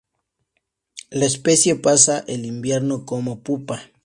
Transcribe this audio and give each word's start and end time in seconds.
La 1.11 1.25
especie 1.27 1.75
pasa 1.75 2.23
el 2.27 2.47
invierno 2.47 3.05
como 3.05 3.43
pupa. 3.43 3.83